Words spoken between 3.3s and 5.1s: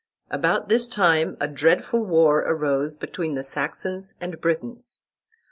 the Saxons and Britons.